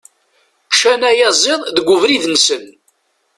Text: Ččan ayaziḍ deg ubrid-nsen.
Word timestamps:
Ččan 0.71 1.01
ayaziḍ 1.09 1.61
deg 1.75 1.87
ubrid-nsen. 1.95 2.63